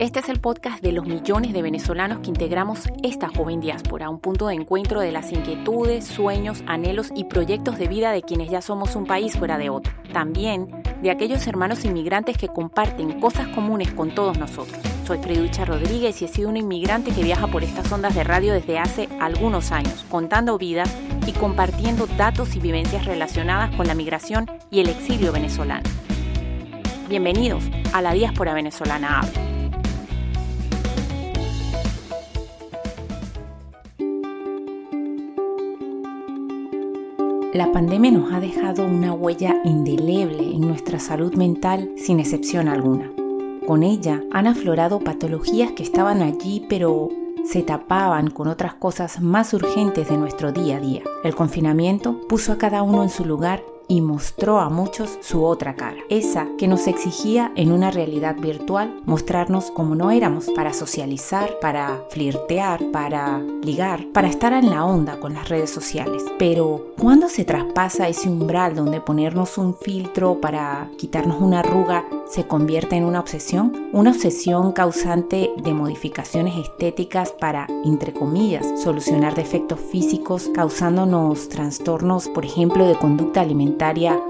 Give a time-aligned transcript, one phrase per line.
[0.00, 4.18] Este es el podcast de los millones de venezolanos que integramos esta joven diáspora, un
[4.18, 8.60] punto de encuentro de las inquietudes, sueños, anhelos y proyectos de vida de quienes ya
[8.60, 9.92] somos un país fuera de otro.
[10.12, 14.76] También de aquellos hermanos inmigrantes que comparten cosas comunes con todos nosotros.
[15.06, 18.52] Soy Freducha Rodríguez y he sido un inmigrante que viaja por estas ondas de radio
[18.52, 20.92] desde hace algunos años, contando vidas
[21.24, 25.88] y compartiendo datos y vivencias relacionadas con la migración y el exilio venezolano.
[27.08, 29.53] Bienvenidos a la diáspora venezolana Habla.
[37.54, 43.12] La pandemia nos ha dejado una huella indeleble en nuestra salud mental sin excepción alguna.
[43.64, 47.10] Con ella han aflorado patologías que estaban allí pero
[47.44, 51.02] se tapaban con otras cosas más urgentes de nuestro día a día.
[51.22, 55.74] El confinamiento puso a cada uno en su lugar y mostró a muchos su otra
[55.74, 61.58] cara, esa que nos exigía en una realidad virtual mostrarnos como no éramos para socializar,
[61.60, 66.22] para flirtear, para ligar, para estar en la onda con las redes sociales.
[66.38, 72.46] Pero ¿cuándo se traspasa ese umbral donde ponernos un filtro para quitarnos una arruga se
[72.46, 73.90] convierte en una obsesión?
[73.92, 82.44] Una obsesión causante de modificaciones estéticas para, entre comillas, solucionar defectos físicos causándonos trastornos, por
[82.44, 83.73] ejemplo, de conducta alimentaria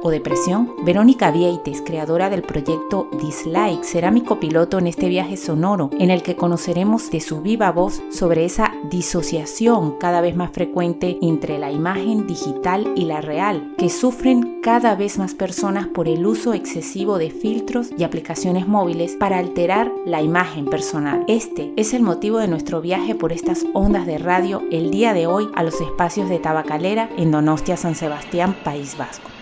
[0.02, 0.72] o depresión?
[0.84, 6.22] Verónica Vieites, creadora del proyecto Dislike, será mi copiloto en este viaje sonoro en el
[6.22, 11.70] que conoceremos de su viva voz sobre esa disociación cada vez más frecuente entre la
[11.70, 17.18] imagen digital y la real, que sufren cada vez más personas por el uso excesivo
[17.18, 21.24] de filtros y aplicaciones móviles para alterar la imagen personal.
[21.28, 25.26] Este es el motivo de nuestro viaje por estas ondas de radio el día de
[25.26, 29.33] hoy a los espacios de Tabacalera en Donostia, San Sebastián, País Vasco.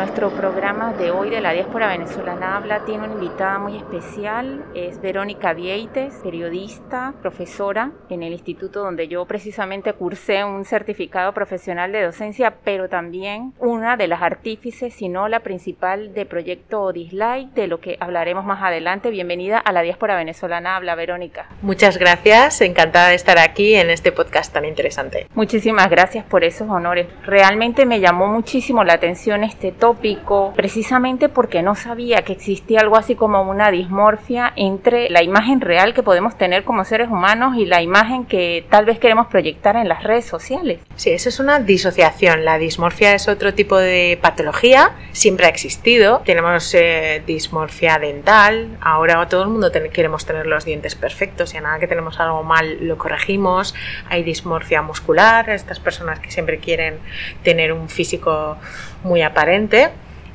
[0.00, 4.98] Nuestro programa de hoy de la diáspora venezolana habla tiene una invitada muy especial, es
[5.02, 12.02] Verónica Vieites, periodista, profesora en el instituto donde yo precisamente cursé un certificado profesional de
[12.02, 17.66] docencia, pero también una de las artífices, si no la principal de proyecto Dislike, de
[17.66, 19.10] lo que hablaremos más adelante.
[19.10, 21.44] Bienvenida a la diáspora venezolana habla Verónica.
[21.60, 25.26] Muchas gracias, encantada de estar aquí en este podcast tan interesante.
[25.34, 27.06] Muchísimas gracias por esos honores.
[27.26, 32.96] Realmente me llamó muchísimo la atención este tópico precisamente porque no sabía que existía algo
[32.96, 37.66] así como una dismorfia entre la imagen real que podemos tener como seres humanos y
[37.66, 40.78] la imagen que tal vez queremos proyectar en las redes sociales.
[40.94, 42.44] Sí, eso es una disociación.
[42.44, 46.22] La dismorfia es otro tipo de patología, siempre ha existido.
[46.24, 51.62] Tenemos eh, dismorfia dental, ahora todo el mundo queremos tener los dientes perfectos y a
[51.62, 53.74] nada que tenemos algo mal lo corregimos.
[54.08, 56.98] Hay dismorfia muscular, estas personas que siempre quieren
[57.42, 58.56] tener un físico
[59.02, 59.79] muy aparente.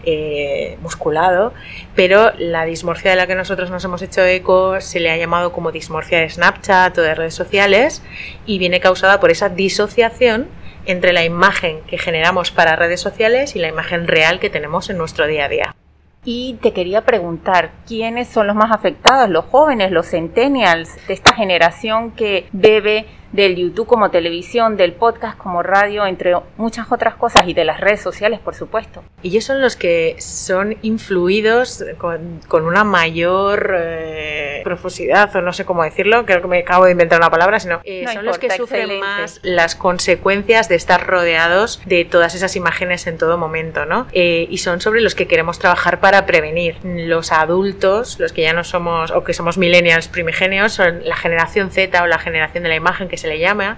[0.07, 1.51] Eh, musculado,
[1.95, 5.51] pero la dismorfia de la que nosotros nos hemos hecho eco se le ha llamado
[5.51, 8.03] como dismorfia de Snapchat o de redes sociales
[8.45, 10.47] y viene causada por esa disociación
[10.85, 14.99] entre la imagen que generamos para redes sociales y la imagen real que tenemos en
[14.99, 15.75] nuestro día a día.
[16.23, 19.29] Y te quería preguntar, ¿quiénes son los más afectados?
[19.29, 23.05] ¿Los jóvenes, los centennials de esta generación que bebe
[23.35, 27.81] del YouTube como televisión, del podcast como radio, entre muchas otras cosas, y de las
[27.81, 29.03] redes sociales, por supuesto.
[29.23, 35.83] Ellos son los que son influidos con, una mayor eh, profusidad, o no sé cómo
[35.83, 38.99] decirlo, creo que me acabo de inventar una palabra, sino eh, son los que sufren
[38.99, 44.07] más las consecuencias de estar rodeados de todas esas imágenes en todo momento, ¿no?
[44.13, 46.77] Eh, y son sobre los que queremos trabajar para prevenir.
[46.83, 51.71] Los adultos, los que ya no somos, o que somos millennials primigenios, son la generación
[51.71, 53.77] Z o la generación de la imagen que se le llama,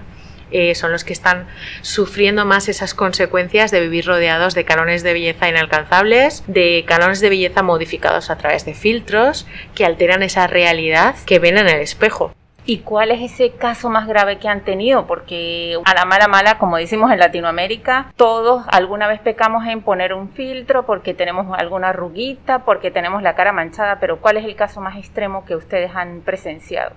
[0.50, 1.46] eh, son los que están
[1.82, 7.28] sufriendo más esas consecuencias de vivir rodeados de cánones de belleza inalcanzables, de cánones de
[7.28, 12.32] belleza modificados a través de filtros que alteran esa realidad que ven en el espejo.
[12.64, 15.06] ¿Y cuál es ese caso más grave que han tenido?
[15.06, 20.12] Porque a la mala mala, como decimos en Latinoamérica, todos alguna vez pecamos en poner
[20.12, 24.54] un filtro porque tenemos alguna arruguita, porque tenemos la cara manchada, pero ¿cuál es el
[24.54, 26.96] caso más extremo que ustedes han presenciado?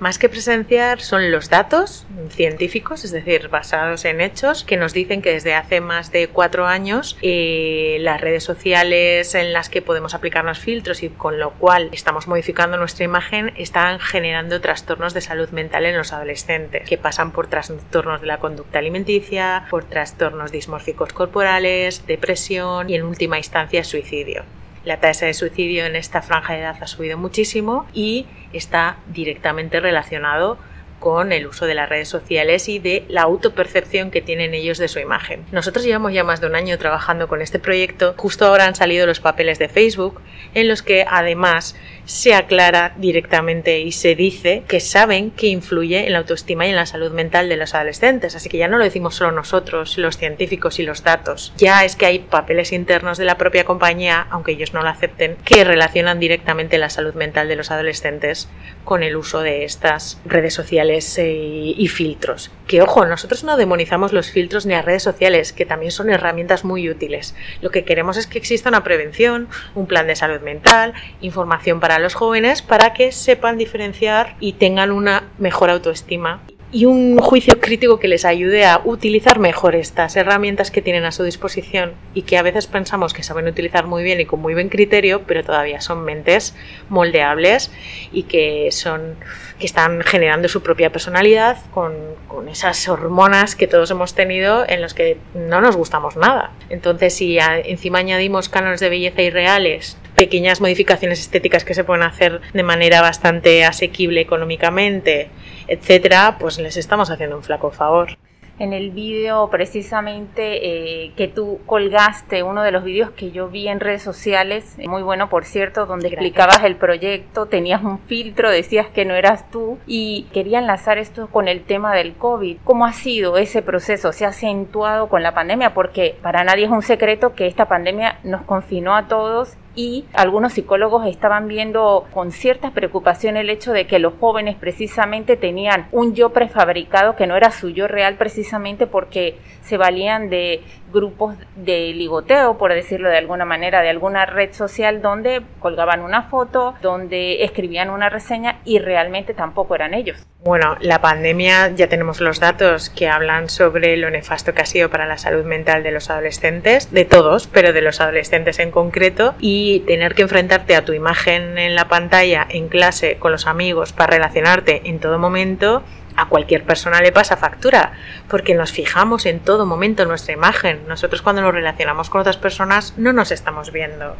[0.00, 5.20] Más que presenciar son los datos científicos, es decir, basados en hechos, que nos dicen
[5.20, 10.14] que desde hace más de cuatro años eh, las redes sociales en las que podemos
[10.14, 15.50] aplicarnos filtros y con lo cual estamos modificando nuestra imagen están generando trastornos de salud
[15.50, 21.12] mental en los adolescentes, que pasan por trastornos de la conducta alimenticia, por trastornos dismórficos
[21.12, 24.44] corporales, depresión y en última instancia suicidio.
[24.84, 29.78] La tasa de suicidio en esta franja de edad ha subido muchísimo y está directamente
[29.78, 30.58] relacionado
[31.00, 34.86] con el uso de las redes sociales y de la autopercepción que tienen ellos de
[34.86, 35.44] su imagen.
[35.50, 38.14] Nosotros llevamos ya más de un año trabajando con este proyecto.
[38.16, 40.20] Justo ahora han salido los papeles de Facebook
[40.54, 41.74] en los que además
[42.10, 46.74] se aclara directamente y se dice que saben que influye en la autoestima y en
[46.74, 48.34] la salud mental de los adolescentes.
[48.34, 51.52] Así que ya no lo decimos solo nosotros, los científicos y los datos.
[51.56, 55.36] Ya es que hay papeles internos de la propia compañía, aunque ellos no lo acepten,
[55.44, 58.48] que relacionan directamente la salud mental de los adolescentes
[58.84, 62.50] con el uso de estas redes sociales eh, y filtros.
[62.66, 66.64] Que ojo, nosotros no demonizamos los filtros ni las redes sociales, que también son herramientas
[66.64, 67.36] muy útiles.
[67.60, 71.99] Lo que queremos es que exista una prevención, un plan de salud mental, información para
[72.00, 76.40] los jóvenes para que sepan diferenciar y tengan una mejor autoestima
[76.72, 81.10] y un juicio crítico que les ayude a utilizar mejor estas herramientas que tienen a
[81.10, 84.54] su disposición y que a veces pensamos que saben utilizar muy bien y con muy
[84.54, 86.54] buen criterio, pero todavía son mentes
[86.88, 87.72] moldeables
[88.12, 89.16] y que son
[89.60, 91.94] que están generando su propia personalidad con,
[92.26, 96.50] con esas hormonas que todos hemos tenido en los que no nos gustamos nada.
[96.68, 102.40] Entonces, si encima añadimos cánones de belleza irreales, pequeñas modificaciones estéticas que se pueden hacer
[102.52, 105.30] de manera bastante asequible económicamente,
[105.68, 108.18] etcétera, pues les estamos haciendo un flaco favor
[108.60, 113.68] en el vídeo precisamente eh, que tú colgaste, uno de los vídeos que yo vi
[113.68, 118.86] en redes sociales, muy bueno por cierto, donde explicabas el proyecto, tenías un filtro, decías
[118.88, 122.58] que no eras tú y quería enlazar esto con el tema del COVID.
[122.62, 124.12] ¿Cómo ha sido ese proceso?
[124.12, 125.72] ¿Se ha acentuado con la pandemia?
[125.72, 130.54] Porque para nadie es un secreto que esta pandemia nos confinó a todos y algunos
[130.54, 136.14] psicólogos estaban viendo con cierta preocupación el hecho de que los jóvenes precisamente tenían un
[136.14, 139.38] yo prefabricado que no era su yo real precisamente porque
[139.70, 140.62] se valían de
[140.92, 146.24] grupos de ligoteo, por decirlo de alguna manera, de alguna red social donde colgaban una
[146.24, 150.26] foto, donde escribían una reseña y realmente tampoco eran ellos.
[150.42, 154.90] Bueno, la pandemia ya tenemos los datos que hablan sobre lo nefasto que ha sido
[154.90, 159.34] para la salud mental de los adolescentes, de todos, pero de los adolescentes en concreto,
[159.38, 163.92] y tener que enfrentarte a tu imagen en la pantalla, en clase, con los amigos,
[163.92, 165.84] para relacionarte en todo momento,
[166.16, 167.92] a cualquier persona le pasa factura,
[168.28, 170.80] porque nos fijamos en todo momento en nuestra imagen.
[170.88, 174.16] Nosotros cuando nos relacionamos con otras personas no nos estamos viendo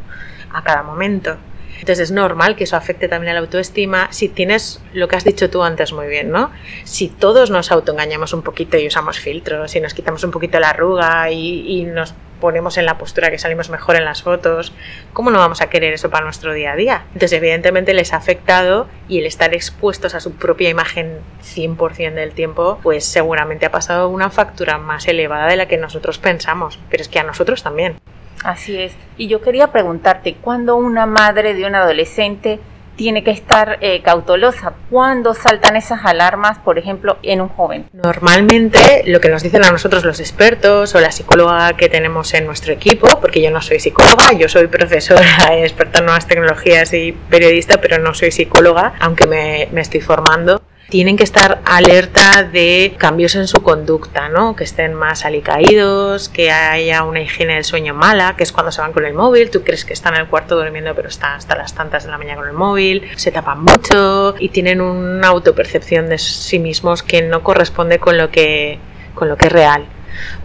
[0.53, 1.37] a cada momento.
[1.79, 5.23] Entonces es normal que eso afecte también a la autoestima si tienes lo que has
[5.23, 6.51] dicho tú antes muy bien, ¿no?
[6.83, 10.69] Si todos nos autoengañamos un poquito y usamos filtros y nos quitamos un poquito la
[10.69, 14.73] arruga y, y nos ponemos en la postura que salimos mejor en las fotos,
[15.13, 17.03] ¿cómo no vamos a querer eso para nuestro día a día?
[17.13, 22.33] Entonces, evidentemente les ha afectado y el estar expuestos a su propia imagen 100% del
[22.33, 27.01] tiempo, pues seguramente ha pasado una factura más elevada de la que nosotros pensamos, pero
[27.01, 27.95] es que a nosotros también.
[28.43, 28.93] Así es.
[29.17, 32.59] Y yo quería preguntarte, ¿cuándo una madre de un adolescente
[32.95, 34.73] tiene que estar eh, cautelosa.
[34.89, 37.85] ¿Cuándo saltan esas alarmas, por ejemplo, en un joven?
[37.93, 42.45] Normalmente lo que nos dicen a nosotros los expertos o la psicóloga que tenemos en
[42.45, 45.21] nuestro equipo, porque yo no soy psicóloga, yo soy profesora
[45.51, 50.61] experta en nuevas tecnologías y periodista, pero no soy psicóloga, aunque me estoy formando
[50.91, 54.57] tienen que estar alerta de cambios en su conducta, ¿no?
[54.57, 58.81] Que estén más alicaídos, que haya una higiene del sueño mala, que es cuando se
[58.81, 61.55] van con el móvil, tú crees que están en el cuarto durmiendo, pero están hasta
[61.55, 66.09] las tantas de la mañana con el móvil, se tapan mucho y tienen una autopercepción
[66.09, 68.77] de sí mismos que no corresponde con lo que,
[69.15, 69.87] con lo que es real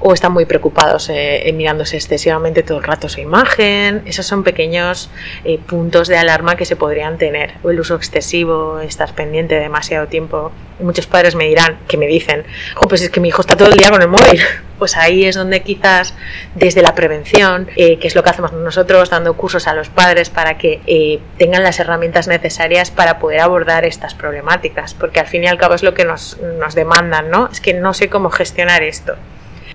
[0.01, 4.03] o están muy preocupados eh, mirándose excesivamente todo el rato su imagen.
[4.07, 5.11] Esos son pequeños
[5.45, 7.55] eh, puntos de alarma que se podrían tener.
[7.63, 10.53] O el uso excesivo, estar pendiente demasiado tiempo.
[10.81, 12.45] muchos padres me dirán, que me dicen,
[12.89, 14.41] pues es que mi hijo está todo el día con el móvil.
[14.77, 16.13] Pues ahí es donde quizás
[16.55, 20.29] desde la prevención, eh, que es lo que hacemos nosotros, dando cursos a los padres
[20.29, 25.47] para que tengan las herramientas necesarias para poder abordar estas problemáticas, porque al fin y
[25.47, 27.49] al cabo es lo que nos, nos demandan, ¿no?
[27.51, 29.17] Es que no sé cómo gestionar esto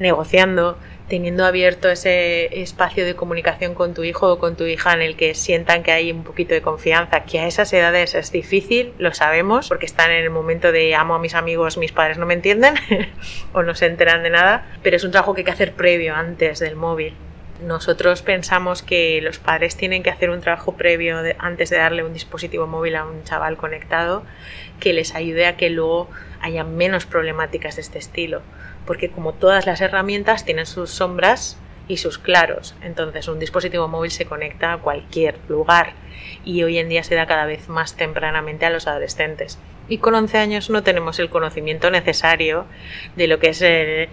[0.02, 0.78] negociando,
[1.08, 5.16] teniendo abierto ese espacio de comunicación con tu hijo o con tu hija en el
[5.16, 9.14] que sientan que hay un poquito de confianza, que a esas edades es difícil, lo
[9.14, 12.34] sabemos, porque están en el momento de amo a mis amigos, mis padres no me
[12.34, 12.76] entienden
[13.54, 16.16] o no se enteran de nada, pero es un trabajo que hay que hacer previo
[16.16, 17.14] antes del móvil.
[17.62, 22.12] Nosotros pensamos que los padres tienen que hacer un trabajo previo antes de darle un
[22.12, 24.24] dispositivo móvil a un chaval conectado
[24.80, 26.10] que les ayude a que luego
[26.42, 28.42] haya menos problemáticas de este estilo
[28.86, 31.58] porque como todas las herramientas tienen sus sombras
[31.88, 32.76] y sus claros.
[32.82, 35.94] Entonces un dispositivo móvil se conecta a cualquier lugar
[36.46, 39.60] y hoy en día se da cada vez más tempranamente a los adolescentes.
[39.88, 42.66] Y con 11 años no tenemos el conocimiento necesario
[43.16, 44.10] de lo que es el,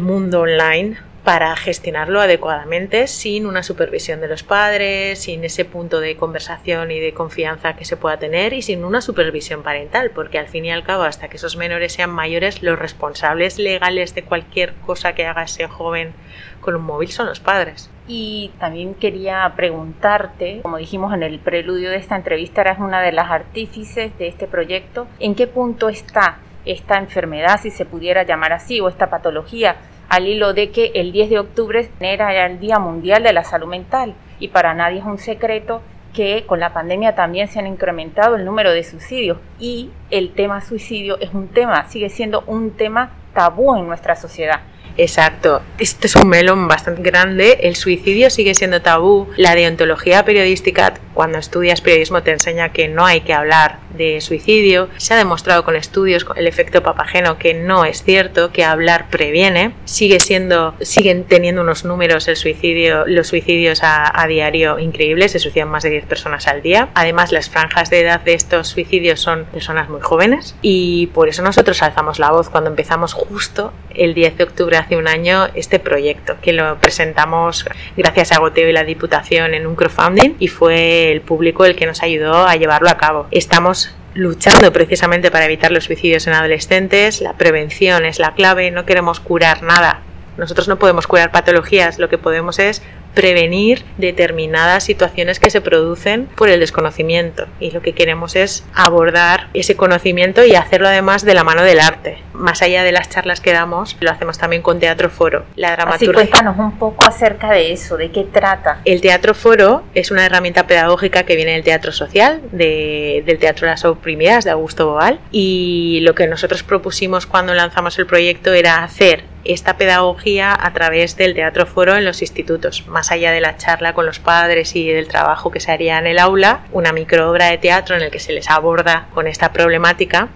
[0.00, 6.16] mundo online para gestionarlo adecuadamente sin una supervisión de los padres, sin ese punto de
[6.16, 10.48] conversación y de confianza que se pueda tener y sin una supervisión parental, porque al
[10.48, 14.74] fin y al cabo, hasta que esos menores sean mayores, los responsables legales de cualquier
[14.84, 16.12] cosa que haga ese joven
[16.60, 17.88] con un móvil son los padres.
[18.08, 23.12] Y también quería preguntarte, como dijimos en el preludio de esta entrevista, eres una de
[23.12, 28.52] las artífices de este proyecto, ¿en qué punto está esta enfermedad, si se pudiera llamar
[28.52, 29.76] así, o esta patología?
[30.12, 33.66] Al hilo de que el 10 de octubre era el Día Mundial de la Salud
[33.66, 35.80] Mental y para nadie es un secreto
[36.12, 40.60] que con la pandemia también se han incrementado el número de suicidios y el tema
[40.60, 44.60] suicidio es un tema, sigue siendo un tema tabú en nuestra sociedad.
[44.98, 45.62] Exacto.
[45.78, 47.60] Este es un melón bastante grande.
[47.62, 49.28] El suicidio sigue siendo tabú.
[49.38, 54.88] La deontología periodística, cuando estudias periodismo, te enseña que no hay que hablar de suicidio.
[54.96, 59.74] Se ha demostrado con estudios el efecto papageno que no es cierto, que hablar previene.
[59.84, 65.32] Sigue siendo, siguen teniendo unos números el suicidio, los suicidios a, diario increíbles.
[65.32, 66.88] Se suicidan más de 10 personas al día.
[66.94, 71.42] Además, las franjas de edad de estos suicidios son personas muy jóvenes y por eso
[71.42, 75.78] nosotros alzamos la voz cuando empezamos justo el 10 de octubre hace un año este
[75.78, 77.66] proyecto, que lo presentamos
[77.96, 81.86] gracias a Goteo y la Diputación en un crowdfunding y fue el público el que
[81.86, 83.26] nos ayudó a llevarlo a cabo.
[83.30, 88.84] Estamos luchando precisamente para evitar los suicidios en adolescentes, la prevención es la clave, no
[88.84, 90.00] queremos curar nada.
[90.36, 92.82] Nosotros no podemos curar patologías, lo que podemos es
[93.14, 99.48] prevenir determinadas situaciones que se producen por el desconocimiento y lo que queremos es abordar
[99.54, 102.18] ese conocimiento y hacerlo además de la mano del arte.
[102.32, 105.44] Más allá de las charlas que damos, lo hacemos también con Teatro Foro.
[105.56, 106.08] La dramaturgia.
[106.08, 108.80] Así cuéntanos un poco acerca de eso, de qué trata.
[108.84, 113.72] El Teatro Foro es una herramienta pedagógica que viene del teatro social, del Teatro de
[113.72, 118.82] las Oprimidas de Augusto Boal y lo que nosotros propusimos cuando lanzamos el proyecto era
[118.82, 123.56] hacer esta pedagogía a través del teatro foro en los institutos, más allá de la
[123.56, 127.46] charla con los padres y del trabajo que se haría en el aula, una microobra
[127.46, 130.28] de teatro en el que se les aborda con esta problemática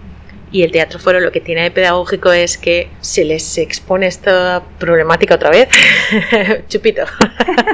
[0.51, 4.63] y el teatro foro lo que tiene de pedagógico es que se les expone esta
[4.79, 5.69] problemática otra vez,
[6.67, 7.03] chupito.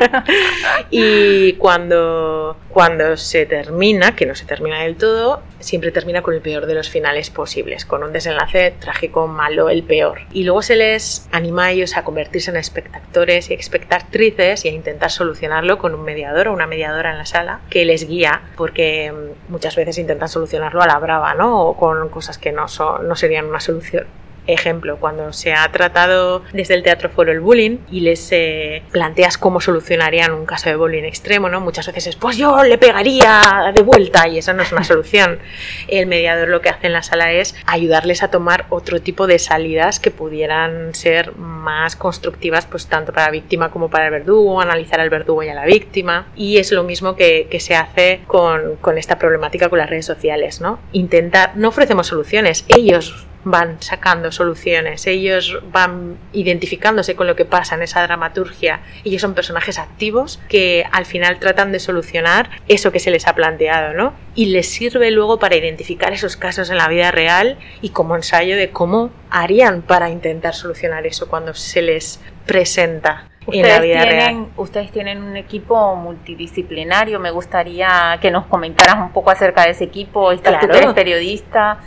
[0.89, 6.41] y cuando, cuando se termina, que no se termina del todo, siempre termina con el
[6.41, 10.21] peor de los finales posibles, con un desenlace trágico, malo, el peor.
[10.31, 14.71] Y luego se les anima a ellos a convertirse en espectadores y espectatrices y a
[14.71, 19.11] intentar solucionarlo con un mediador o una mediadora en la sala que les guía, porque
[19.11, 21.61] mm, muchas veces intentan solucionarlo a la brava, ¿no?
[21.61, 24.05] O con cosas que no, son, no serían una solución.
[24.45, 29.37] Ejemplo, cuando se ha tratado desde el teatro foro el bullying y les eh, planteas
[29.37, 31.61] cómo solucionarían un caso de bullying extremo, ¿no?
[31.61, 33.41] Muchas veces es, pues yo le pegaría
[33.73, 35.39] de vuelta y esa no es una solución.
[35.87, 39.39] El mediador lo que hace en la sala es ayudarles a tomar otro tipo de
[39.39, 44.59] salidas que pudieran ser más constructivas, pues tanto para la víctima como para el verdugo,
[44.59, 46.27] analizar al verdugo y a la víctima.
[46.35, 50.05] Y es lo mismo que, que se hace con, con esta problemática con las redes
[50.05, 50.79] sociales, ¿no?
[50.91, 57.75] Intentar, no ofrecemos soluciones, ellos van sacando soluciones, ellos van identificándose con lo que pasa
[57.75, 62.99] en esa dramaturgia, ellos son personajes activos que al final tratan de solucionar eso que
[62.99, 64.13] se les ha planteado, ¿no?
[64.35, 68.57] Y les sirve luego para identificar esos casos en la vida real y como ensayo
[68.57, 73.29] de cómo harían para intentar solucionar eso cuando se les presenta.
[73.51, 74.47] en la vida real.
[74.55, 77.19] ustedes tienen un equipo multidisciplinario.
[77.19, 80.31] Me gustaría que nos comentaras un poco acerca de ese equipo.
[80.31, 80.93] Estás claro.
[80.93, 81.79] periodista,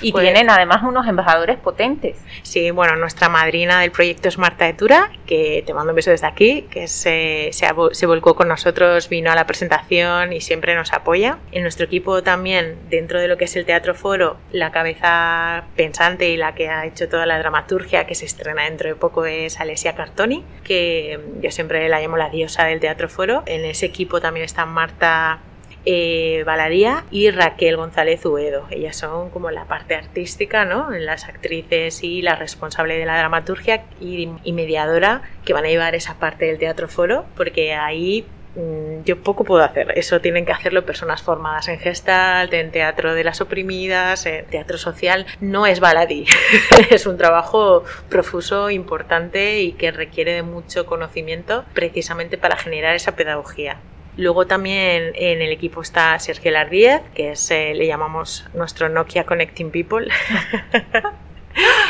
[0.00, 2.16] y pues tienen además unos embajadores potentes.
[2.42, 6.26] Sí, bueno, nuestra madrina del proyecto es Marta Etura, que te mando un beso desde
[6.26, 11.38] aquí, que se, se, volcó con nosotros, vino a la presentación y siempre nos apoya.
[11.52, 16.28] En nuestro equipo también, dentro de lo que es el Teatro Foro, la cabeza pensante
[16.30, 19.60] y la que ha hecho toda la dramaturgia que se estrena dentro de poco es
[19.60, 23.42] Alessia Cartoni, que yo siempre la llamo la diosa del Teatro Foro.
[23.46, 25.40] En ese equipo también está Marta
[25.84, 28.66] eh, Baladía y Raquel González Uedo.
[28.70, 30.90] Ellas son como la parte artística, ¿no?
[30.90, 36.14] Las actrices y la responsable de la dramaturgia y, mediadora que van a llevar esa
[36.14, 38.24] parte del teatro foro, porque ahí
[38.54, 39.92] mm, yo poco puedo hacer.
[39.96, 44.78] Eso tienen que hacerlo personas formadas en Gestalt, en teatro de las oprimidas, en teatro
[44.78, 45.26] social.
[45.40, 46.26] No es baladí.
[46.90, 53.16] es un trabajo profuso, importante y que requiere de mucho conocimiento precisamente para generar esa
[53.16, 53.78] pedagogía.
[54.16, 59.24] Luego también en el equipo está Sergio Lardíez, que es, eh, le llamamos nuestro Nokia
[59.24, 60.08] Connecting People.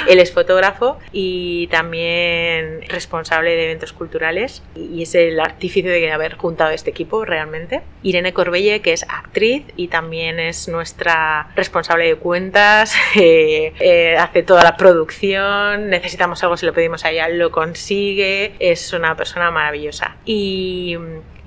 [0.09, 6.35] Él es fotógrafo y también responsable de eventos culturales y es el artífice de haber
[6.35, 7.83] juntado este equipo realmente.
[8.03, 14.43] Irene Corbelle, que es actriz y también es nuestra responsable de cuentas, eh, eh, hace
[14.43, 19.51] toda la producción, necesitamos algo, si lo pedimos a ella, lo consigue, es una persona
[19.51, 20.17] maravillosa.
[20.25, 20.97] Y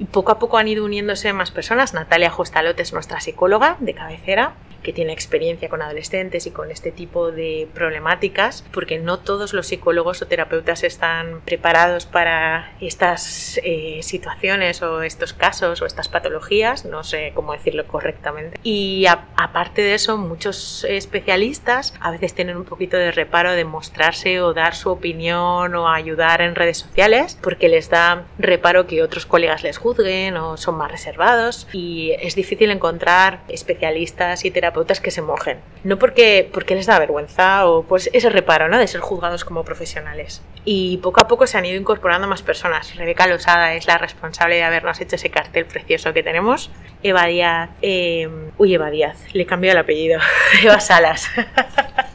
[0.03, 1.93] poco a poco han ido uniéndose más personas.
[1.93, 4.53] Natalia Jostalote es nuestra psicóloga de cabecera
[4.85, 9.65] que tiene experiencia con adolescentes y con este tipo de problemáticas, porque no todos los
[9.65, 16.85] psicólogos o terapeutas están preparados para estas eh, situaciones o estos casos o estas patologías,
[16.85, 18.59] no sé cómo decirlo correctamente.
[18.61, 24.39] Y aparte de eso, muchos especialistas a veces tienen un poquito de reparo de mostrarse
[24.39, 29.25] o dar su opinión o ayudar en redes sociales, porque les da reparo que otros
[29.25, 35.11] colegas les juzguen o son más reservados y es difícil encontrar especialistas y terapeutas que
[35.11, 35.59] se mojen.
[35.83, 38.77] No porque, porque les da vergüenza o pues ese reparo ¿no?
[38.77, 40.41] de ser juzgados como profesionales.
[40.65, 42.95] Y poco a poco se han ido incorporando más personas.
[42.95, 46.69] Rebeca Losada es la responsable de habernos hecho ese cartel precioso que tenemos.
[47.03, 50.19] Eva Díaz, eh, uy Eva Díaz, le cambió el apellido,
[50.63, 51.29] Eva Salas.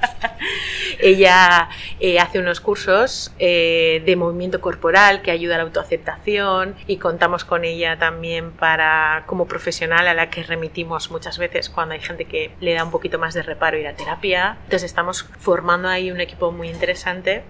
[1.02, 6.97] Ella eh, hace unos cursos eh, de movimiento corporal que ayuda a la autoaceptación y
[6.99, 12.00] contamos con ella también para como profesional a la que remitimos muchas veces cuando hay
[12.00, 14.57] gente que le da un poquito más de reparo ir a terapia.
[14.64, 17.42] Entonces estamos formando ahí un equipo muy interesante.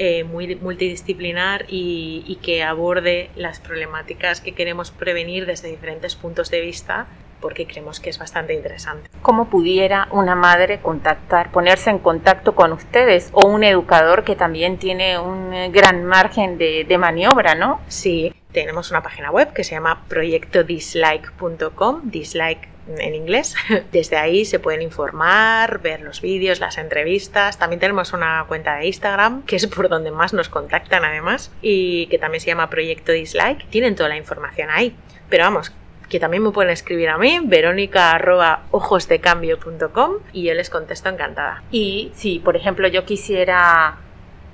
[0.00, 6.52] Eh, muy multidisciplinar y, y, que aborde las problemáticas que queremos prevenir desde diferentes puntos
[6.52, 7.08] de vista
[7.40, 9.10] porque creemos que es bastante interesante.
[9.22, 14.78] ¿Cómo pudiera una madre contactar, ponerse en contacto con ustedes o un educador que también
[14.78, 17.80] tiene un eh, gran margen de, maniobra, ¿no?
[17.88, 23.54] Sí, tenemos una página web que se llama proyectodislike.com, dislike en inglés.
[23.92, 27.58] Desde ahí se pueden informar, ver los vídeos, las entrevistas.
[27.58, 32.06] También tenemos una cuenta de Instagram, que es por donde más nos contactan además, y
[32.06, 33.68] que también se llama Proyecto Dislike.
[33.70, 34.96] Tienen toda la información ahí.
[35.28, 35.72] Pero vamos,
[36.08, 41.62] que también me pueden escribir a mí, verónica.ojosdecambio.com y yo les contesto encantada.
[41.70, 43.96] Y si, por ejemplo, yo quisiera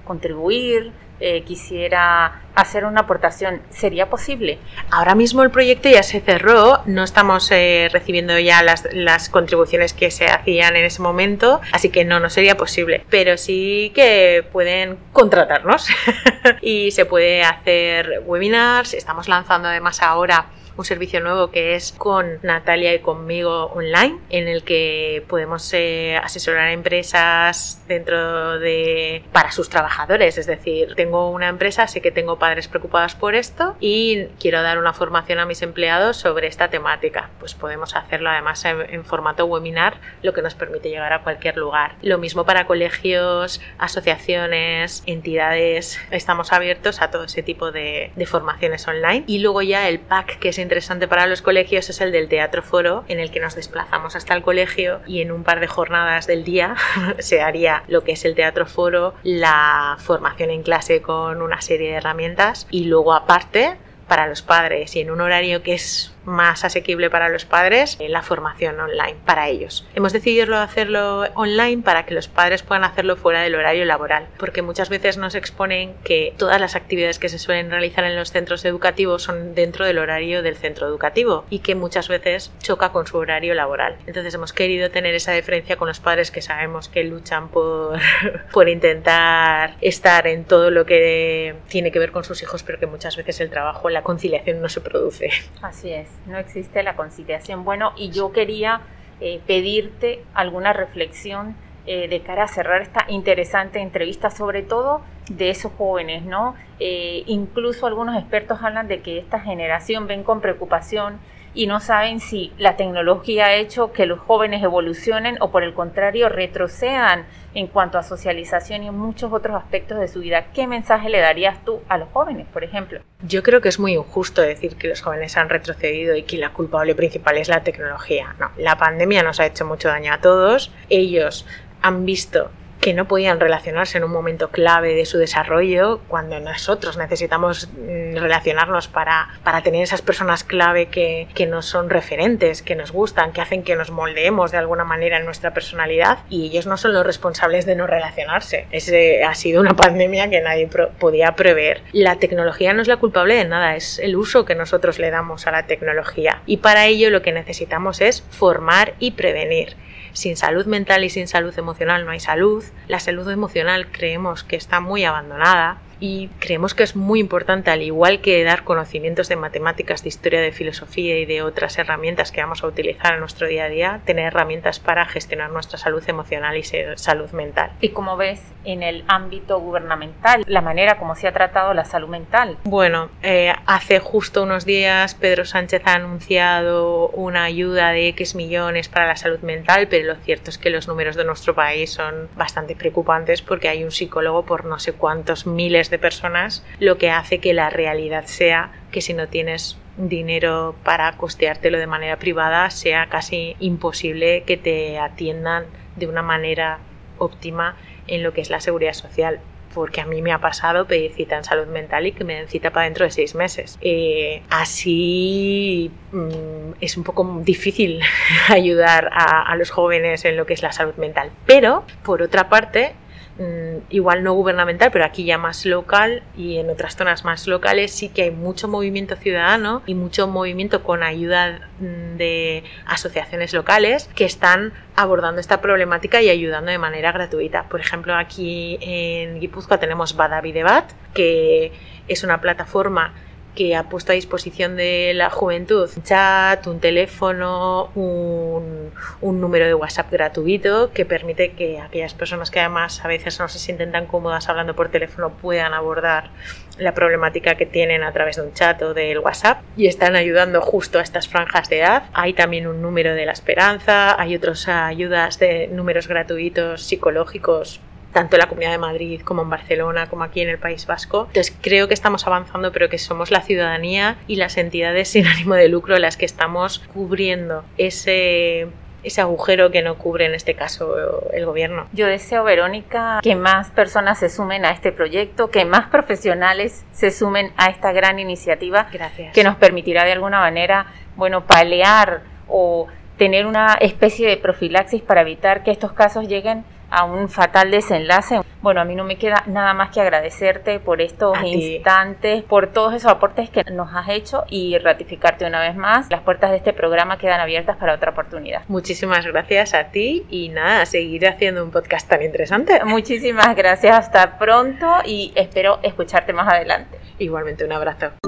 [0.05, 4.59] contribuir, eh, quisiera hacer una aportación, ¿sería posible?
[4.91, 9.93] Ahora mismo el proyecto ya se cerró, no estamos eh, recibiendo ya las, las, contribuciones
[9.93, 14.45] que se hacían en ese momento, así que no, no sería posible, pero sí que
[14.53, 15.87] pueden contratarnos
[16.61, 22.39] y se puede hacer webinars, estamos lanzando además ahora un servicio nuevo que es con
[22.43, 29.53] Natalia y conmigo online, en el que podemos eh, asesorar a empresas dentro de para
[29.53, 30.39] sus trabajadores.
[30.39, 34.79] Es decir, tengo una empresa, sé que tengo padres preocupados por esto y quiero dar
[34.79, 37.31] una formación a mis empleados sobre esta temática.
[37.39, 41.97] Pues podemos hacerlo además en, formato webinar, lo que nos permite llegar a cualquier lugar.
[42.03, 45.99] Lo mismo para colegios, asociaciones, entidades.
[46.11, 49.25] Estamos abiertos a todo ese tipo de, de formaciones online.
[49.27, 52.63] Y luego ya el pack que se interesante para los colegios es el del teatro
[52.63, 56.27] foro, en el que nos desplazamos hasta el colegio y en un par de jornadas
[56.27, 56.75] del día
[57.21, 61.91] se haría lo que es el teatro foro, la formación en clase con una serie
[61.91, 63.77] de herramientas y luego aparte
[64.09, 68.23] para los padres y en un horario que es más asequible para los padres la
[68.23, 69.87] formación online para ellos.
[69.95, 74.63] Hemos decidido hacerlo online para que los padres puedan hacerlo fuera del horario laboral, porque
[74.63, 78.65] muchas veces nos exponen que todas las actividades que se suelen realizar en los centros
[78.65, 83.17] educativos son dentro del horario del centro educativo y que muchas veces choca con su
[83.17, 83.97] horario laboral.
[84.07, 87.99] Entonces hemos querido tener esa diferencia con los padres que sabemos que luchan por,
[88.53, 92.87] por intentar estar en todo lo que tiene que ver con sus hijos, pero que
[92.87, 95.31] muchas veces el trabajo, la conciliación no se produce.
[95.63, 97.65] Así es no existe la conciliación.
[97.65, 98.81] Bueno, y yo quería
[99.21, 105.51] eh, pedirte alguna reflexión eh, de cara a cerrar esta interesante entrevista, sobre todo de
[105.51, 106.55] esos jóvenes, ¿no?
[106.81, 111.19] Eh, incluso algunos expertos hablan de que esta generación ven con preocupación
[111.55, 115.73] y no saben si la tecnología ha hecho que los jóvenes evolucionen o por el
[115.73, 120.47] contrario retrocedan en cuanto a socialización y en muchos otros aspectos de su vida.
[120.53, 123.01] ¿Qué mensaje le darías tú a los jóvenes, por ejemplo?
[123.23, 126.53] Yo creo que es muy injusto decir que los jóvenes han retrocedido y que la
[126.53, 128.35] culpable principal es la tecnología.
[128.41, 130.73] No, la pandemia nos ha hecho mucho daño a todos.
[130.91, 131.47] Ellos
[131.81, 132.51] han visto
[132.85, 138.19] que no podían relacionarse en un momento clave de su desarrollo, cuando nosotros necesitamos mm,
[138.19, 143.33] relacionarnos para, para tener esas personas clave que, que nos son referentes, que nos gustan,
[143.33, 146.93] que hacen que nos moldeemos de alguna manera en nuestra personalidad y ellos no son
[146.93, 148.67] los responsables de no relacionarse.
[148.71, 150.69] Ese ha sido una pandemia que nadie
[150.99, 151.81] podía prever.
[151.95, 155.47] La tecnología no es la culpable de nada, es el uso que nosotros le damos
[155.47, 159.75] a la tecnología y para ello lo que necesitamos es formar y prevenir
[160.15, 162.65] sin salud mental y sin salud emocional no hay salud.
[162.89, 167.83] La salud emocional creemos que está muy abandonada y creemos que es muy importante, al
[167.83, 172.41] igual que dar conocimientos de matemáticas, de historia, de filosofía y de otras herramientas que
[172.41, 176.57] vamos a utilizar en nuestro día a día, tener herramientas para gestionar nuestra salud emocional
[176.57, 177.71] y salud mental.
[177.81, 182.09] ¿Y cómo ves en el ámbito gubernamental la manera como se ha tratado la salud
[182.09, 182.57] mental?
[182.65, 188.89] Bueno, eh, hace justo unos días Pedro Sánchez ha anunciado una ayuda de X millones
[188.89, 192.29] para la salud mental, pero lo cierto es que los números de nuestro país son
[192.37, 197.11] bastante preocupantes porque hay un psicólogo por no sé cuántos miles de personas, lo que
[197.11, 202.71] hace que la realidad sea que si no tienes dinero para costeártelo de manera privada,
[202.71, 205.67] sea casi imposible que te atiendan
[205.97, 206.79] de una manera
[207.19, 209.41] óptima en lo que es la seguridad social
[209.75, 212.49] porque a mí me ha pasado pedir cita en salud mental y que me den
[212.49, 213.77] cita para dentro de seis meses.
[213.81, 218.01] Eh, así mm, es un poco difícil
[218.49, 221.31] ayudar a, los jóvenes en lo que es la salud mental.
[221.45, 222.95] Pero, por otra parte,
[223.37, 227.91] Mm, igual no gubernamental, pero aquí ya más local y en otras zonas más locales
[227.91, 234.09] sí que hay mucho movimiento ciudadano y mucho movimiento con ayuda mm, de asociaciones locales
[234.15, 237.65] que están abordando esta problemática y ayudando de manera gratuita.
[237.65, 241.73] Por ejemplo, aquí en Guipúzcoa tenemos Badavi Debat, que
[242.07, 243.15] es una plataforma
[243.55, 249.75] que ha puesto a disposición de la juventud un chat, un teléfono, un, número de
[249.75, 254.07] WhatsApp gratuito que permite que aquellas personas que además a veces no se sienten tan
[254.07, 256.31] cómodas hablando por teléfono puedan abordar
[256.79, 260.61] la problemática que tienen a través de un chat o del WhatsApp y están ayudando
[260.61, 262.05] justo a estas franjas de edad.
[262.13, 267.81] Hay también un número de la esperanza, hay otras ayudas de números gratuitos psicológicos
[268.15, 271.25] tanto en la Comunidad de Madrid como en Barcelona, como aquí en el País Vasco.
[271.27, 275.55] Entonces creo que estamos avanzando, pero que somos la ciudadanía y las entidades sin ánimo
[275.55, 278.69] de lucro las que estamos cubriendo ese
[279.03, 280.97] ese agujero que no cubre en este caso
[281.35, 281.87] el gobierno.
[281.93, 287.11] Yo deseo, Verónica, que más personas se sumen a este proyecto, que más profesionales se
[287.11, 289.35] sumen a esta gran iniciativa Gracias.
[289.35, 295.21] que nos permitirá de alguna manera, bueno, paliar o tener una especie de profilaxis para
[295.21, 296.65] evitar que estos casos lleguen
[296.95, 298.41] a un fatal desenlace.
[298.63, 302.95] Bueno, a mí no me queda nada más que agradecerte por estos instantes, por todos
[302.95, 306.11] esos aportes que nos has hecho y ratificarte una vez más.
[306.11, 308.63] Las puertas de este programa quedan abiertas para otra oportunidad.
[308.69, 312.83] Muchísimas gracias a ti y nada, a seguir haciendo un podcast tan interesante.
[312.85, 316.99] Muchísimas gracias, hasta pronto y espero escucharte más adelante.
[317.19, 318.24] Igualmente un abrazo.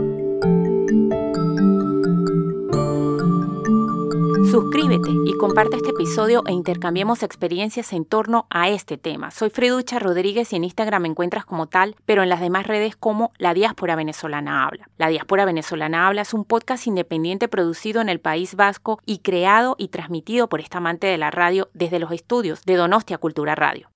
[4.56, 9.30] Suscríbete y comparte este episodio e intercambiemos experiencias en torno a este tema.
[9.30, 12.96] Soy Freducha Rodríguez y en Instagram me encuentras como tal, pero en las demás redes
[12.96, 14.88] como La Diáspora Venezolana Habla.
[14.96, 19.76] La Diáspora Venezolana Habla es un podcast independiente producido en el País Vasco y creado
[19.78, 23.90] y transmitido por esta amante de la radio desde los estudios de Donostia Cultura Radio.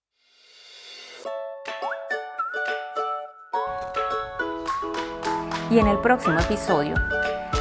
[5.70, 6.96] Y en el próximo episodio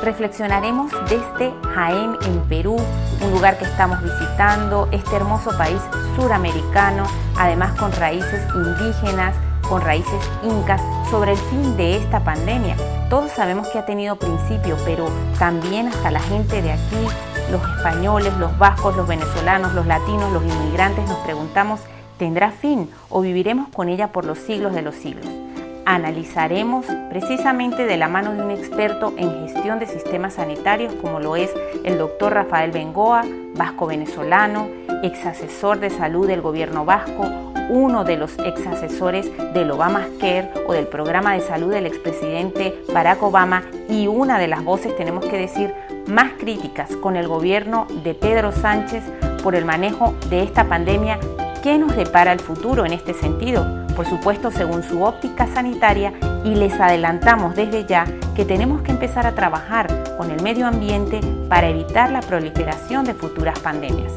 [0.01, 2.77] reflexionaremos desde Jaén en Perú,
[3.21, 5.81] un lugar que estamos visitando, este hermoso país
[6.15, 7.03] suramericano,
[7.37, 9.35] además con raíces indígenas,
[9.67, 12.75] con raíces incas, sobre el fin de esta pandemia.
[13.09, 15.07] Todos sabemos que ha tenido principio, pero
[15.37, 17.07] también hasta la gente de aquí,
[17.51, 21.79] los españoles, los vascos, los venezolanos, los latinos, los inmigrantes, nos preguntamos,
[22.17, 25.48] ¿tendrá fin o viviremos con ella por los siglos de los siglos?
[25.89, 31.35] Analizaremos precisamente de la mano de un experto en gestión de sistemas sanitarios como lo
[31.35, 31.51] es
[31.83, 33.25] el doctor Rafael Bengoa,
[33.55, 34.67] vasco venezolano,
[35.01, 37.25] ex asesor de salud del gobierno vasco,
[37.69, 43.23] uno de los ex asesores del Obamacare o del programa de salud del expresidente Barack
[43.23, 45.73] Obama y una de las voces, tenemos que decir,
[46.05, 49.03] más críticas con el gobierno de Pedro Sánchez
[49.41, 51.19] por el manejo de esta pandemia.
[51.63, 53.88] ¿Qué nos depara el futuro en este sentido?
[53.99, 56.13] Por supuesto según su óptica sanitaria,
[56.45, 61.19] y les adelantamos desde ya que tenemos que empezar a trabajar con el medio ambiente
[61.49, 64.13] para evitar la proliferación de futuras pandemias.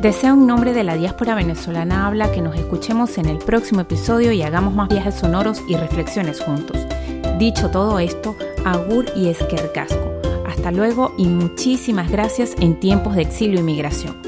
[0.00, 4.30] Deseo un nombre de la diáspora venezolana habla que nos escuchemos en el próximo episodio
[4.30, 6.86] y hagamos más viajes sonoros y reflexiones juntos.
[7.36, 10.12] Dicho todo esto, agur y esquercasco.
[10.46, 14.23] Hasta luego y muchísimas gracias en tiempos de exilio y migración.